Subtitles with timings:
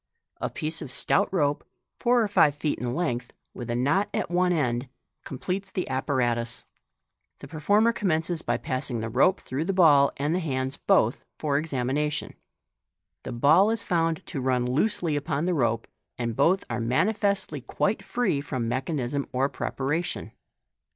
[0.37, 1.63] A piece of stout rope,
[1.99, 4.89] four or five feet in length, with a knot at one end,
[5.25, 6.65] com pletes the apparatus.
[7.37, 12.33] The performer commences by passing the rope through the ball, and hands both for examination.
[13.21, 15.85] The ball is found to run loosely upon the rope,
[16.17, 20.31] and both are manifestly quite free from mechanism or preparation.